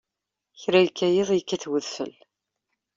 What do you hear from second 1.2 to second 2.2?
yekkat udfel.